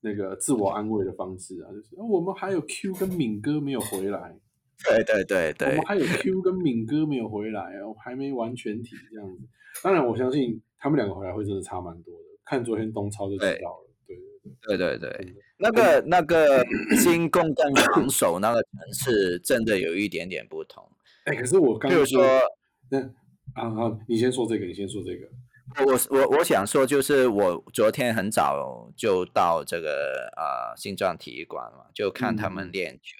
[0.01, 4.37] 那个自我安慰的方式啊，就是我们还有 Q 跟敏哥没有回来。
[4.85, 9.43] 对对对对，我们还有 Q 跟敏哥没有回来 哦，还没完全体这样子。
[9.83, 12.22] 当然，我相信他们两个回来会真的差蛮多的。
[12.53, 16.63] 看昨天东超就知道了，对对对对对对，那个那个
[17.03, 20.87] 进攻跟防守那个层次真的有一点点不同。
[21.25, 22.23] 哎，可是我刚就说，
[22.91, 23.01] 那
[23.55, 25.27] 啊啊，你先说这个，你先说这个。
[25.87, 33.17] 我我我想说，就是我昨天很早就到这个啊新庄体育馆嘛，就看他们练球。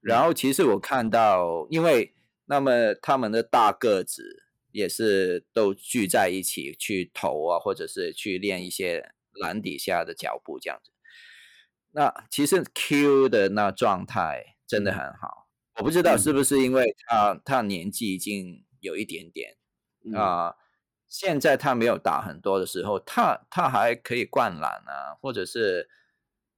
[0.00, 2.14] 然后其实我看到，因为
[2.46, 4.40] 那么他们的大个子。
[4.74, 10.90] 也是都聚在一起去投啊，或者是去练一些篮底下的脚步这样子。
[11.92, 15.46] 那其实 Q 的那状态真的很好，
[15.76, 19.56] 我不知道是不是因为他他年纪已经有一点点
[20.16, 20.56] 啊，
[21.06, 25.88] 现在他没有打很多的时候，他他还可以灌篮啊，或者是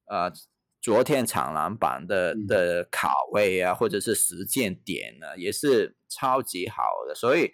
[0.07, 0.33] 呃
[0.81, 7.53] 昨天抢篮板的的卡位啊，或者是实践点呢，也是超级好的，所以。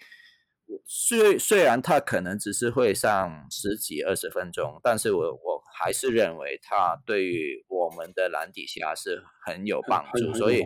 [0.85, 10.63] 虽虽然他可能只是会上十几二十分钟，但是我我还是认为他对于我们的篮底下是很有帮助，所以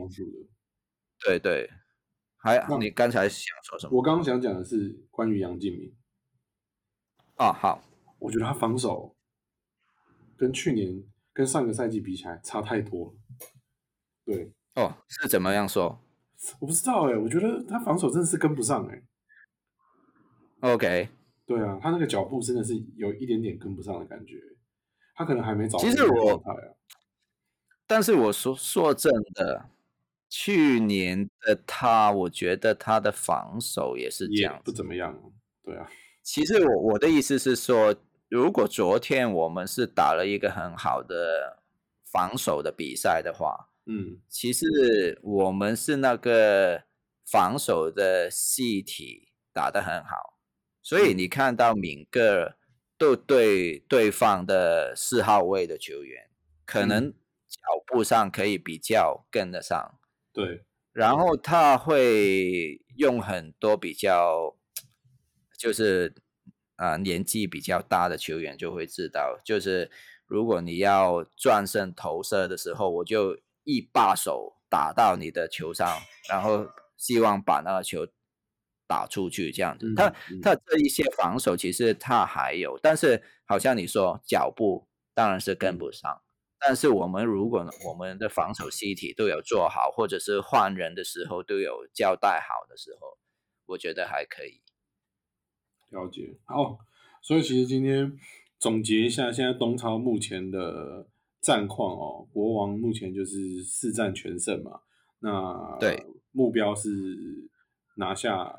[1.24, 1.70] 对对，
[2.36, 3.96] 还你刚才想说什么？
[3.96, 5.94] 我刚刚想讲的是关于杨敬明。
[7.36, 7.82] 啊，好，
[8.18, 9.16] 我觉得他防守
[10.36, 11.02] 跟去年
[11.32, 13.14] 跟上个赛季比起来差太多了。
[14.24, 16.00] 对，哦，是怎么样说？
[16.60, 19.02] 我不知道哎，我觉得他防守真的是跟不上哎。
[20.66, 21.08] OK，
[21.46, 24.40] 对啊，他那个脚步真的是有一点点跟不上的感觉，
[25.14, 26.42] 他可能还没找其实我，
[27.86, 29.70] 但是我说说真的，
[30.28, 35.32] 去年的他，我觉得他的防守也是这样，不怎么样。
[35.62, 35.88] 对啊。
[36.22, 37.94] 其实我我的意思是说，
[38.28, 41.62] 如果昨天我们是打了一个很好的
[42.04, 46.82] 防守的比赛的话，嗯，其实我们是那个
[47.24, 50.35] 防守的系体打得很好，
[50.86, 52.54] 所以你看到敏哥
[52.96, 56.30] 都对对方的四号位的球员，
[56.64, 57.10] 可能
[57.48, 57.58] 脚
[57.88, 59.98] 步上可以比较跟得上，
[60.32, 64.56] 对，然后他会用很多比较。
[65.58, 66.14] 就是
[66.76, 69.90] 啊，年纪比较大的球员就会知道，就是
[70.26, 75.88] 如果你要转身投射的时候，我就一把手打到你的球上，
[76.28, 76.66] 然后
[76.98, 78.06] 希望把那个球
[78.86, 79.92] 打出去，这样子。
[79.94, 80.08] 他
[80.42, 86.22] 他这一些防守其实他还有，但是好像你说脚步当然是跟不上，
[86.58, 93.18] 但是我们如果我们的防守系体都有做好，或者是换人的时候都有交代好的时候，
[93.66, 94.60] 我觉得还可以。
[95.90, 96.78] 了解好，
[97.22, 98.18] 所以其实今天
[98.58, 101.06] 总结一下，现在东超目前的
[101.40, 104.80] 战况哦，国王目前就是四战全胜嘛，
[105.20, 106.90] 那对目标是
[107.94, 108.52] 拿下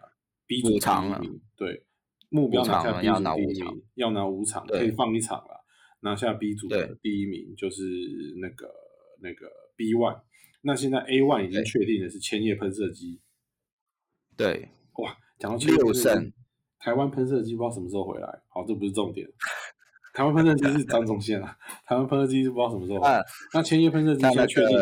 [0.48, 1.84] B 组第一名，对，
[2.30, 5.64] 目标拿下 B 组第一名，要拿五场，可以放一场了，
[6.00, 7.84] 拿下 B 组的第一名就是
[8.42, 8.68] 那个
[9.22, 10.22] 那个 B one，
[10.62, 13.20] 那现在 A one 已经确定的是千叶喷射机，
[14.36, 16.32] 对，哇，讲到六胜。
[16.80, 19.28] 台湾喷射机不知道什么时候回来，好，这不是重点。
[20.14, 23.00] 台湾喷射机是张忠宪啊，台湾喷射机是不知道什么时候。
[23.54, 24.78] 那千叶喷射机现在确定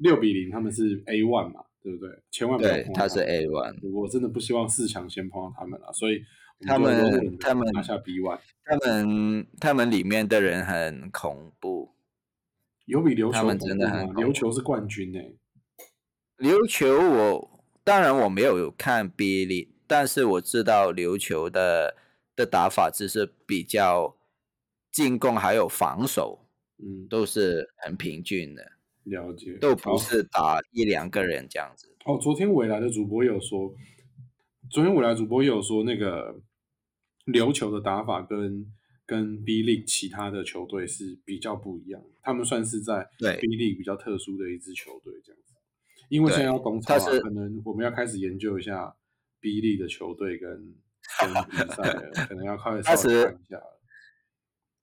[0.00, 2.10] 六比零，他们是 A one 嘛，对不对？
[2.32, 3.76] 千万不要碰他是 A one。
[3.92, 6.20] 我真的不希望四强先碰到他们了，所以
[6.66, 8.40] 他们他们拿下 B one。
[8.64, 11.92] 他们他们里面的人很恐怖，
[12.86, 15.20] 有比琉球他们真的很琉球是冠军呢。
[16.38, 19.72] 琉球我当然我没有看 B 力。
[19.88, 21.94] 但是我知道琉球的
[22.34, 24.16] 的打法只是比较
[24.90, 26.40] 进攻还有防守，
[26.78, 28.72] 嗯，都是很平均的，
[29.06, 31.88] 了解，都不是打一两个人这样子。
[32.04, 33.74] 哦，昨天未来的主播有说，
[34.70, 36.40] 昨天未来主播也有说，那个
[37.26, 38.66] 琉球的打法跟
[39.04, 45.54] 跟 B League 其他的球队是比较不一样，他们算是在 B League 比较特殊的一支球队这样子。
[46.08, 48.94] 因为现在要懂超啊，可能我们要开始研究一下。
[49.38, 50.50] 比利的球队跟
[51.20, 51.92] 跟比赛
[52.26, 53.62] 可能要开始看一下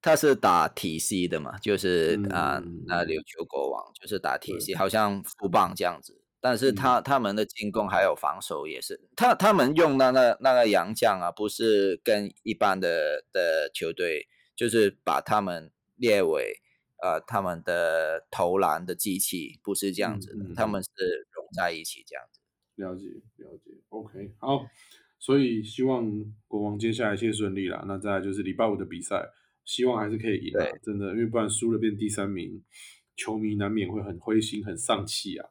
[0.04, 6.22] 他是打体系的嘛，就是啊，那琉球国王就是打体系，好像副棒这样子。
[6.42, 16.60] 但是他他们的进攻还有防守也是，他他们用那个那个洋将啊，不是跟一般的的球队，就是把他们列为
[17.02, 20.90] 呃他们的投篮的机器，不是这样子的，他们是
[21.32, 22.42] 融在一起这样子。
[22.76, 23.06] 了解
[23.38, 24.66] 了解，OK，好，
[25.18, 26.12] 所以希望
[26.50, 27.86] 国王接下来一切顺利啦。
[27.88, 29.30] 那再来就是礼拜五的比赛，
[29.66, 32.62] 希望还是可以赢，真的，因为不然输了变第三名，
[33.16, 35.50] 球迷难免会很灰心、很丧气啊。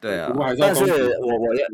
[0.00, 1.66] 对啊，不过还是但是我我要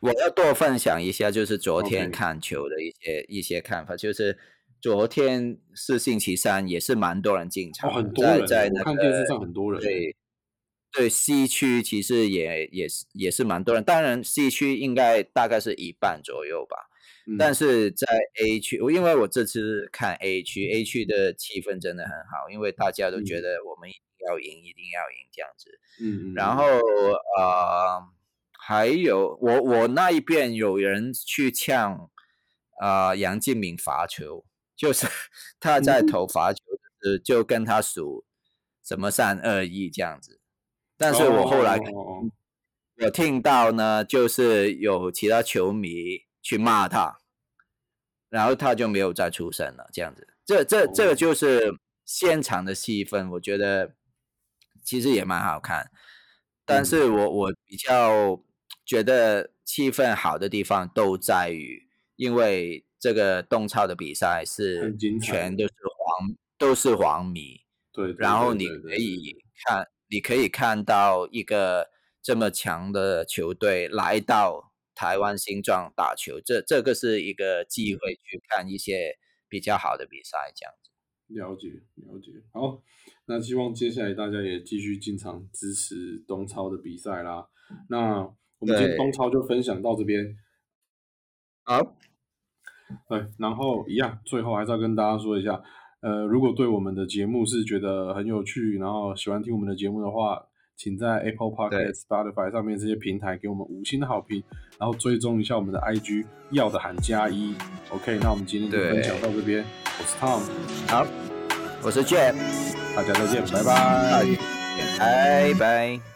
[0.00, 4.38] 我要多分享一下，就是昨天看球的一些一些看法，就是
[4.80, 10.16] 昨天是星期三，也是蛮多人进场，很多人在看电视上很多人对。
[10.94, 16.76] 对西区其实也也是也是蛮多人，当然西区应该大概是一半左右吧。
[17.38, 18.06] 但是在
[18.42, 25.78] A 区，我因为我这次看 A 区，A 区的气氛真的很好，因为大家都觉得我们一定要赢，一定要赢这样子。
[26.00, 26.34] 嗯嗯。
[26.34, 26.64] 然后
[27.38, 28.02] 呃，
[28.58, 32.10] 还有我我那一边有人去呛
[32.80, 34.44] 啊杨敬敏罚球，
[34.76, 35.06] 就是
[35.60, 38.24] 他在投罚球的时候就跟他数
[38.84, 40.40] 什么三二一这样子。
[40.96, 41.78] 但是我后来
[43.00, 47.20] 我听到呢，就是有其他球迷去骂他，
[48.28, 49.88] 然后他就没有再出声了。
[49.92, 53.94] 这样子，这这这个就是现场的气氛，我觉得
[54.84, 55.90] 其实也蛮好看。
[56.66, 58.42] 但是我我比较
[58.84, 67.62] 觉得气氛好的地方都在于，因为这个动超的比赛是全都是黄都是黄迷，
[67.92, 69.88] 对，然后你可以看。
[70.12, 71.88] 你可以看到一个
[72.20, 79.18] 这么强的球队来到台湾新庄打球，这这个是一个机会去看一些
[79.48, 80.90] 比较好的比赛，这样子。
[81.28, 82.82] 了解了解，好，
[83.24, 87.48] 那希望接下来大家也继续进场支持东超的比赛啦。
[87.88, 88.18] 那
[88.58, 90.36] 我们今天东超就分享到这边。
[91.64, 91.96] 好，
[93.08, 95.62] 对，然后一样，最后还是要跟大家说一下。
[96.00, 100.48] 呃，如果对我们的节目是觉得很有趣，然后喜欢听我们的节目的话，
[100.82, 104.42] 请在 Apple Podcast、Spotify 上面这些平台给我们五星的好评，
[104.80, 107.54] 然后追踪一下我们的 IG，要的喊加一。
[107.90, 109.64] OK，那我们今天就分享到这边。
[109.84, 110.40] 我是 Tom，
[110.90, 111.06] 好，
[111.84, 112.34] 我是 Jeff，
[112.96, 114.26] 大家再见，拜拜，
[114.98, 116.11] 拜拜。